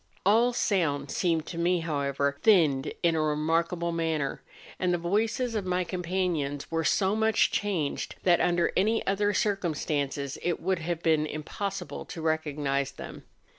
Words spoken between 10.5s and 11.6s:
would have been im¬